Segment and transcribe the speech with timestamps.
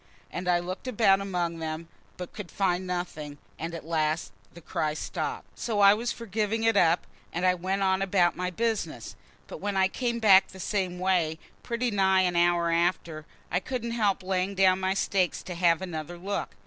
[0.31, 4.95] And I looked about among them, but could find nothing, and at last the cry
[4.95, 5.59] stopped.
[5.59, 9.15] So I was for giving it up, and I went on about my business.
[9.45, 13.91] But when I came back the same way pretty nigh an hour after, I couldn't
[13.91, 16.55] help laying down my stakes to have another look.